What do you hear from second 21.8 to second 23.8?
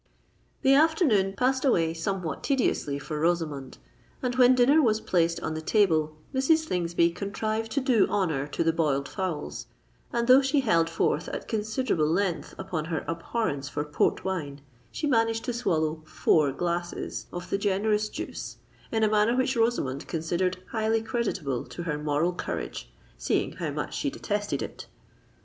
her moral courage, seeing how